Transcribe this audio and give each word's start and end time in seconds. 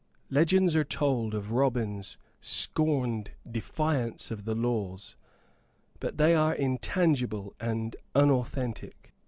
Legends 0.31 0.75
are 0.75 0.83
told 0.83 1.35
of 1.35 1.51
Robin's 1.51 2.17
scorned 2.39 3.29
defiance 3.47 4.31
of 4.31 4.45
the 4.45 4.55
laws, 4.55 5.15
but 5.99 6.17
they 6.17 6.33
are 6.33 6.55
intangible 6.55 7.53
and 7.59 7.95
unauthentic. 8.15 9.13